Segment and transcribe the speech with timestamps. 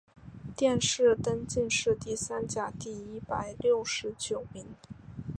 [0.57, 4.65] 殿试登进士第三甲第一百六十九名。